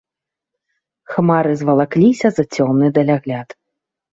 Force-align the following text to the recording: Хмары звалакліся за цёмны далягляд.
Хмары 1.11 1.53
звалакліся 1.61 2.27
за 2.39 2.43
цёмны 2.57 2.87
далягляд. 2.97 3.49